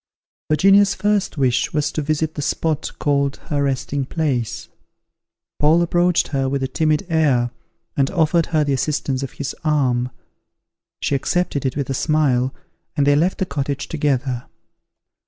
Virginia's 0.49 0.95
first 0.95 1.37
wish 1.37 1.73
was 1.73 1.91
to 1.91 2.01
visit 2.01 2.33
the 2.33 2.41
spot 2.41 2.89
called 2.97 3.35
her 3.49 3.61
Resting 3.61 4.03
place. 4.03 4.67
Paul 5.59 5.83
approached 5.83 6.29
her 6.29 6.49
with 6.49 6.63
a 6.63 6.67
timid 6.67 7.05
air, 7.07 7.51
and 7.95 8.09
offered 8.09 8.47
her 8.47 8.63
the 8.63 8.73
assistance 8.73 9.21
of 9.21 9.33
his 9.33 9.55
arm; 9.63 10.09
she 11.03 11.13
accepted 11.13 11.67
it 11.67 11.77
with 11.77 11.87
a 11.87 11.93
smile, 11.93 12.51
and 12.97 13.05
they 13.05 13.15
left 13.15 13.37
the 13.37 13.45
cottage 13.45 13.89
together. 13.89 14.45